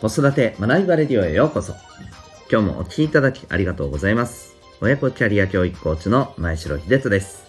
[0.00, 1.74] 子育て学びバレディオへようこそ。
[2.50, 4.56] 今日もお聴きいただきありがとうございます。
[4.80, 7.44] 親子キャリア教育コーチの前城秀人です。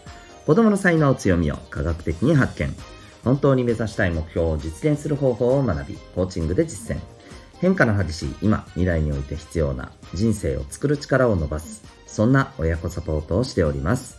[0.45, 2.75] 子供の才能強みを科学的に発見。
[3.23, 6.99] 本当に目指したい目標を実現する方法を学び、コーチングで実践。
[7.61, 11.83] 変化の激しい今、未来において必要な人生を作る力を伸ばす。
[12.05, 14.17] そんな親子サポートをしております。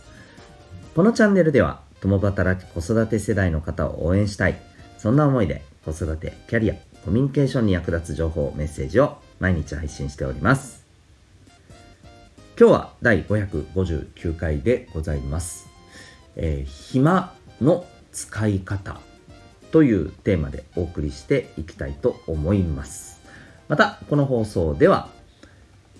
[0.95, 4.59] このチャンネルでは、共働き子育て世代の方を応援したい。
[4.97, 10.85] そんな思いで子育て、キャリア、コミュニケーションに役立つ情報、メッセージを毎日配信しております。
[12.57, 15.67] 今日は第559回でございます。
[16.37, 19.01] えー、暇の使い方
[19.71, 23.21] というテーマでお送りしていきたいと思います。
[23.67, 25.09] また、この放送では、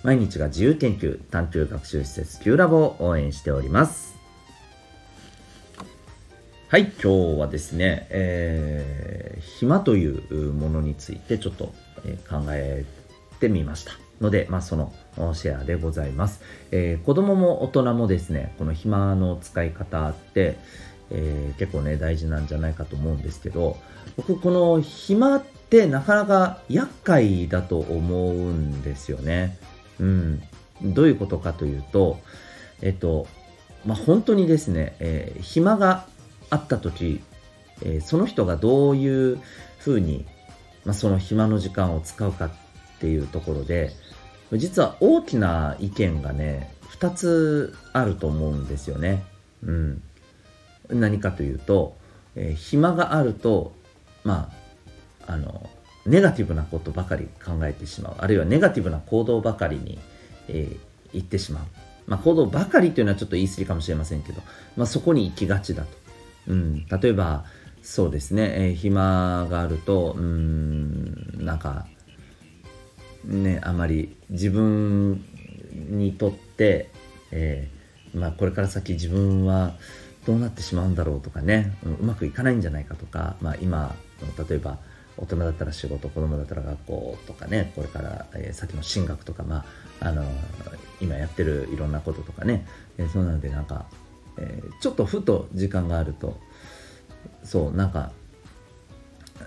[0.03, 4.22] 毎日が自由研究探究学習施設 Q ラボを応援しております。
[6.73, 11.71] はい、今日はですね、えー、暇というものについてちょっと、
[12.03, 12.83] え、考え
[13.39, 13.91] てみました。
[14.19, 14.91] ので、まあ、その
[15.35, 20.57] シェアでございます、えー、子供も大人もですね、この暇の使い方って、
[21.11, 23.77] えー、結構ね、大事なんじゃないかと思うんですけど、
[24.17, 29.59] 僕、この暇ってなかなか厄介だと思うんですよね。
[29.99, 30.41] うん。
[30.81, 32.19] どういうことかというと、
[32.81, 33.27] えっと、
[33.85, 36.07] まあ、本当にですね、えー、暇が
[36.53, 37.21] 会った時、
[37.81, 39.39] えー、その人がどういう
[39.79, 40.25] ふうに、
[40.85, 42.51] まあ、その暇の時間を使うかっ
[42.99, 43.91] ていうところで
[44.53, 49.23] 実は大きな意見がね2つあると思うんですよね。
[49.63, 50.01] うん、
[50.89, 51.97] 何かというと、
[52.35, 53.73] えー、暇があると
[54.23, 54.51] ま
[55.25, 55.69] ああの
[56.05, 58.15] ネガティブなことばかり考えてしまう。
[58.19, 59.97] あるいはネガティブな行動ばかりに、
[60.49, 61.63] えー、行ってしまう、
[62.05, 64.41] まあ、行動ばかりというのはちょっと言い過ぎかもしれませんけど、
[64.75, 66.02] まあ、そこに行きがちだと。
[66.47, 67.45] うん、例えば
[67.81, 71.85] そうですね、えー、暇があるとうんなんか
[73.25, 75.23] ねあまり自分
[75.73, 76.89] にとって、
[77.31, 79.73] えー、まあ、これから先自分は
[80.25, 83.95] どうなってしまうんだろうとかね、うん、うまくいかないんじゃないかとか、まあ、今
[84.49, 84.77] 例えば
[85.17, 87.71] 大人だったら仕事子供だったら学校とかね。
[87.75, 89.65] これから、えー、先の進学とか、ま
[89.99, 90.23] あ、あの
[91.01, 92.65] 今やってるいろんなこととかね、
[92.97, 93.85] えー、そうなのでなんか
[94.37, 96.39] えー、ちょっとふと時間があると
[97.43, 98.11] そうなんか、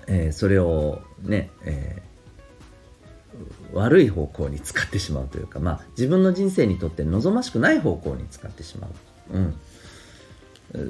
[0.07, 8.89] えー、それをね、えー、悪い方向に使ってしまうというか、まあ、自分の人生にとって望ましくない方向に使ってしま
[9.33, 9.57] う、うん、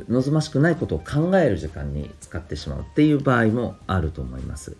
[0.08, 4.76] 望ましくないことを考える時間に使ってしまうっていう場合もあると思います。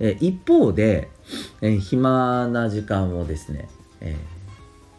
[0.00, 1.10] え一方で、
[1.60, 3.68] え暇な時間をですね、
[4.00, 4.37] えー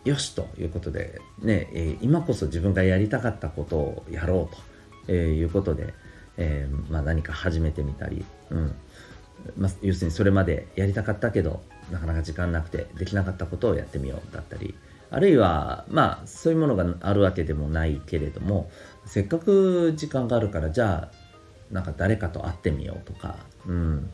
[0.05, 5.93] よしということで、ね、え今こそ自分がやりたかったことをやろうということで、
[6.37, 8.75] えー、まあ、何か始めてみたり、うん。
[9.57, 11.61] まあ、要するにそれまでやりたかったけど
[11.91, 14.75] なかなか時間なくてできなかったことをやってみようだったり
[15.11, 18.69] あるいはまあそういうものがあるわけでもないけれども
[19.05, 24.11] せっかく時間があるからじゃあなんか誰かと会ってみようとか、うん、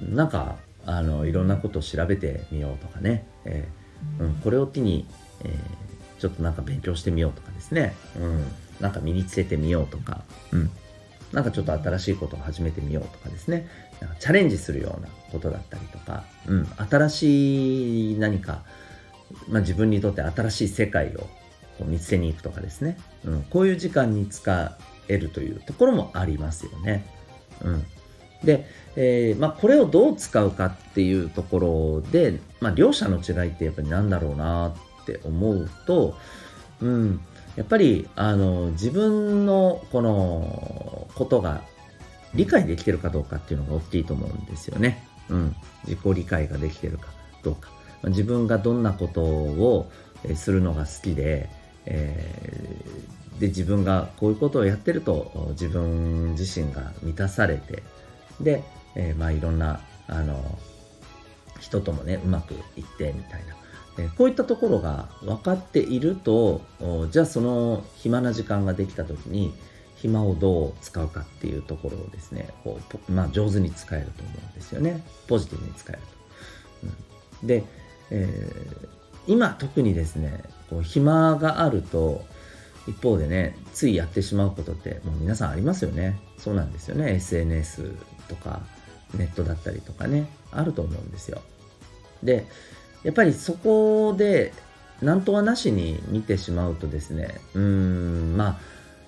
[0.00, 3.81] なんかあのいろんなことを調べてみようとかね、えー
[4.20, 5.06] うん、これを機に、
[5.44, 8.44] えー、ちょっとなんか勉強してみようとかですね、うん、
[8.80, 10.70] なんか身につけてみようとか、うん、
[11.32, 13.66] なんかちょっと新しいことを始めてみようとかですね、
[14.00, 18.62] なんかチャレンジするようなことだったりとか、うん、新しい何か、
[19.48, 21.28] まあ、自分にとって新しい世界を
[21.84, 27.06] 見つけに行くとかですね、うん、こういう時間に使えるというところもありますよね。
[27.62, 27.86] うん、
[28.44, 28.66] で、
[28.96, 36.16] えー、まあ、これをどう使うかっていうところで、まあ、両者の違いってやっぱり何だろうなって思うと、
[36.80, 37.20] うん、
[37.56, 41.62] やっぱりあの自分のこのことが
[42.34, 45.06] 理解できてるかどうかっていうのが大きいと思うんですよね。
[45.28, 47.08] うん、自己理解ができてるか
[47.42, 47.70] どうか。
[48.04, 49.90] 自分がどんなことを
[50.34, 51.48] するのが好きで、
[51.86, 57.82] えー、で自分がこういうことをやってると自分自身が満たされて
[58.42, 58.62] で、
[58.94, 60.58] えー、まあいろんなあの
[61.60, 66.60] 人ともねうまくいってみたいな、え、こういったところが分かっていると
[67.10, 69.54] じゃあその暇な時間ができた時に
[69.96, 75.04] 暇をどう使うかっていうところをですねこう、まあ、上手に使えると思うんですよね。
[75.28, 76.06] ポジティブに使えると。
[77.42, 77.64] うん、で、
[78.10, 78.88] えー、
[79.28, 82.24] 今特にですねこう暇があると
[82.86, 86.20] 一方でねついやってしまうことってもう皆さんありますよね。
[86.38, 87.14] そうなんですよね。
[87.14, 87.94] SNS
[88.28, 88.60] とか
[89.14, 90.26] ネットだったりとかね。
[90.50, 91.40] あると思うんですよ。
[92.22, 92.46] で
[93.04, 94.52] やっぱりそこで
[95.00, 98.60] 何とはなしに見てしまうとですねうーんまあ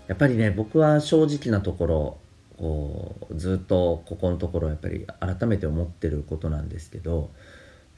[0.08, 2.18] やっぱりね僕は正直なところ
[2.58, 7.30] こうずっとここのところやっぱり改めて思ってることなんですけど、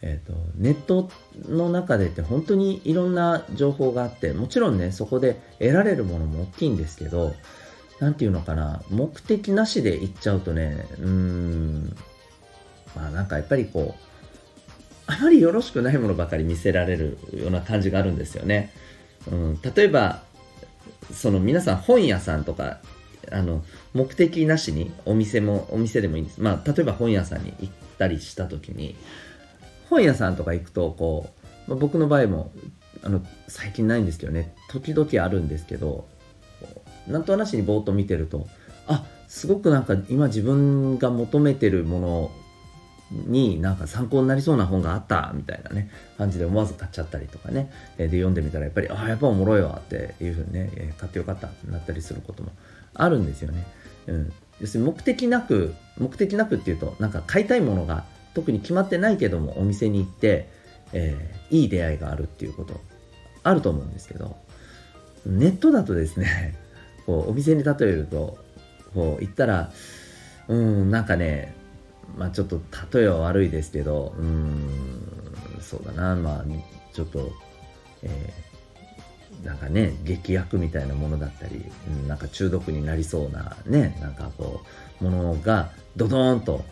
[0.02, 1.10] えーと、ネット
[1.48, 7.34] の中でって本当にいろんな情報があってもちろんねそこで得られるものも大きいんですけど
[7.98, 11.96] 何て言うのかな目的なしで行っちゃうとねうーん
[12.94, 14.06] まあなんかやっぱりこう
[15.06, 18.72] あまりよろしくないものばかり見せられるような感じがあるんですよね。
[19.30, 20.22] うん、例えば
[21.12, 22.78] その皆さん本屋さんとか
[23.30, 23.64] あの
[23.94, 28.96] 目的なしにお店もお店でもいいんですまあ例えば本屋さんに行ったりした時に
[29.88, 31.30] 本屋さんとか行くとこ
[31.66, 32.52] う、まあ、僕の場合も
[33.02, 34.54] あの最近ないんですけどね。
[34.70, 36.08] 時々あるんですけど
[37.06, 38.46] なんとなしにぼーっと見てると
[38.86, 42.30] あすごくなんか今自分が求めてるもの
[43.10, 47.70] になんか参考になりそうな本があったみたいなね感じで思わず買っちゃったりとかね。
[47.96, 52.50] で読んでみたらやっぱりああやっぱおもろいわっていうふうにね買ってよかったってなったりすることも
[52.94, 53.64] あるんですよね。
[54.08, 58.04] うん、要するに目的なく目的なくっていうとなんか買いたいものが
[58.36, 60.50] 特に決まってないけどもお店に行って、
[60.92, 62.78] えー、いい出会いがあるっていうこと
[63.42, 64.36] あると思うんですけど
[65.24, 66.54] ネットだとですね
[67.06, 68.36] こうお店に例えると
[68.92, 69.72] こう行ったら
[70.48, 71.54] うんなんかね
[72.18, 72.60] まあちょっと
[72.92, 74.68] 例えは悪いですけどうん
[75.62, 76.44] そうだなまあ
[76.92, 77.32] ちょっと、
[78.02, 84.60] えー、なんかね劇薬みたいなものだったり、うん、なんか中毒になりそうなねなんかこ
[85.00, 86.62] うものがドドーンと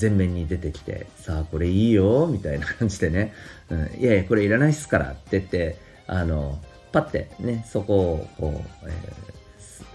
[0.00, 3.32] 前面に出てきて、さあ、これいいよ、みたいな感じでね、
[3.70, 5.76] うん、いやいや、これいらないっすからって言って、
[6.06, 6.58] あの、
[6.92, 8.92] パッてね、そこをこう、え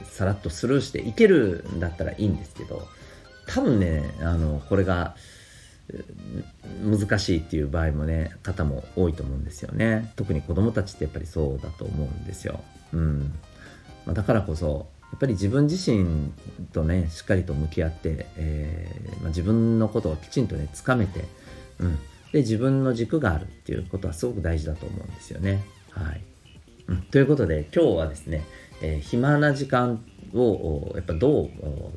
[0.03, 2.87] ー、さらっとスルーしていけるんだったらいいんですけど、
[3.47, 5.15] 多分ね、あの、これが、
[6.83, 10.13] 難しいっていう場合もね、方も多いと思うんですよね。
[10.15, 12.61] 特に子供たちってやっぱりそうだと思うんですよ。
[12.93, 13.33] うん。
[14.05, 16.31] まあ、だからこそ、やっぱり自分自身
[16.71, 21.25] とねしっかりと向き合って、えー、まあ、自分のことをきちんとねつかめて、
[21.79, 21.97] うん、
[22.31, 25.63] で自分の軸があるっていうことはすごく大事だと思うんですよね。
[25.91, 26.21] はい、
[26.87, 28.45] うん、ということで今日はですね、
[28.81, 30.03] えー、暇な時間
[30.33, 31.49] をやっぱどう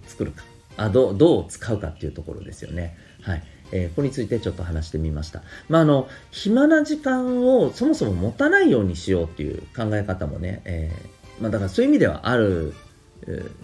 [0.07, 0.43] 作るか
[0.77, 2.97] あどう使うかっていうところですよね。
[3.23, 5.43] はいえー、これについてちょっと話してみました。
[5.69, 12.75] まあ、あの、暇な時間をそもそも持たないようにしようっていう考え方もね、えー、まあ、だからそういう意味ではある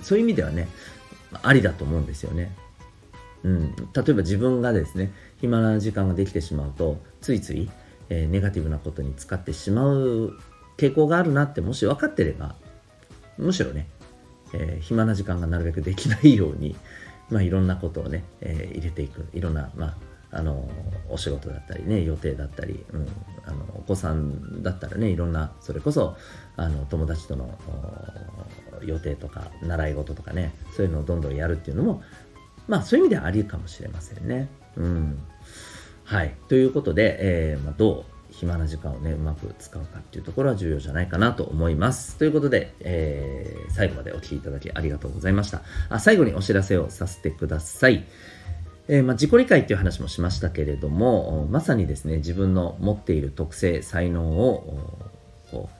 [0.03, 0.69] そういう意味ではね、
[1.43, 2.55] ありだと思うんですよね。
[3.43, 7.71] うん、例えば自分がですね、暇な時間ができてしまうと、ついつい、
[8.09, 10.37] えー、ネガティブなことに使ってしまう
[10.77, 12.55] 傾向があるなってもし分かってれば、
[13.39, 13.89] むしろね、
[14.53, 16.77] えー、暇な時間がなるべくできないように、
[17.31, 19.27] まあ、いろんなことをね、えー、入れていく。
[19.33, 19.97] いろんな、まあ、
[20.33, 20.69] あの
[21.09, 23.09] お仕事だったりね予定だったり、うん、
[23.45, 26.17] あのお子さんだったらねいろんなそれこそ
[26.57, 27.59] あの友達との
[28.85, 32.03] 予定とか習い事とかねそういうのをどんどんやるっていうのも
[32.69, 34.49] まあそういう意味ではありかもしれませんね。
[34.77, 35.19] うん、
[36.05, 42.17] はいということで、えーまあ、どう暇な時間をねうまく使うかっていうところは重要じゃないかなと思います。
[42.17, 45.63] ということで、えー、最後までお聴きいただきありがとうございました。
[45.89, 48.07] あ最後にお知らせをさせてください。
[48.89, 54.79] えー、まあ、自己理解っていう話もしましたけれどもまさにですね自分の持っている特性才能を
[55.53, 55.80] こう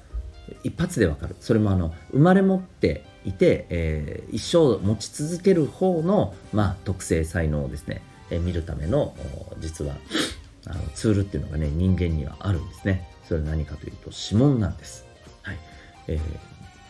[0.65, 1.37] 一発でわかる。
[1.41, 9.15] それもあの生まれ持っていて、えー、一生持ち続ける方の、まあ、特性才能をですね、えー、見るための
[9.59, 9.95] 実は
[10.67, 13.09] あのツールっていうのがね人間にはあるんですね。
[13.25, 15.07] それは何かというと指紋なんです、
[15.43, 15.59] はい。
[16.09, 16.17] え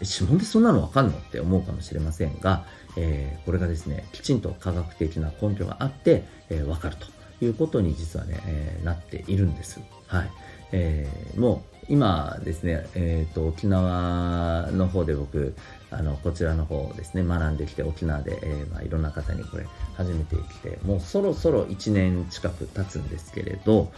[0.01, 2.65] ー、指紋でそんなのわかんのって思うかもしれませんが
[2.97, 7.07] えー、これがですね、きちんと科学的な根拠があって、えー、分かると
[7.45, 9.81] いうことに実はね、えー、なっているんです。
[10.07, 10.31] はい。
[10.73, 15.55] えー、もう今ですね、えーと、沖縄の方で僕
[15.91, 19.67] あのこちらの方ですね学んできて沖縄で、えーまあ、いろんな方にこれ
[19.97, 23.93] 初めて来てもうそろそろ1年近く経つんですけれど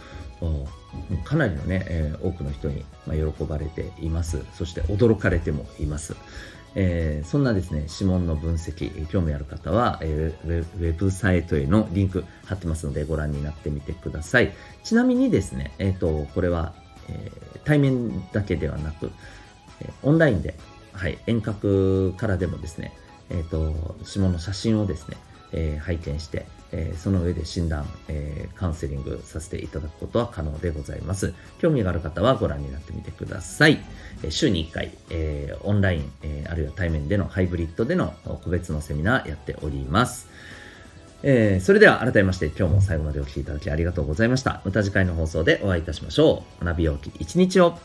[1.23, 6.15] かなりのね、えー、多くの人に、まあ、喜ばれていますそして驚かれてもいます、
[6.75, 14.51] えー、そんなですね、指紋の分析、興味ある方は、えー、ウェブサイトへのリンク貼ってますのでご覧になってみてください。
[14.83, 16.73] ちなみにですね、えっ、と、これは、
[17.09, 19.11] えー、対面だけではなく、
[19.81, 20.55] えオンラインで、
[20.93, 22.93] はい、遠隔からでもですね、
[23.29, 25.17] えっ、と、指紋の写真をですね、
[25.51, 31.33] え拝見して、えー、その上で診断、えー、カウンセリングさせていただくことは可能でございます。
[31.59, 33.79] 興味がある方はご覧になってみてください。
[34.23, 40.27] え、週に1回、えオンライン、えあるいは対面でのハイブリッドでの個別のセミナーやっております。
[41.23, 44.61] えそれでは改めまして今日も最後までお聴きいただきありがとうございました。
[44.65, 46.65] また次回の放送でお会いいたしましょう。
[46.65, 47.79] 学びようき一日を。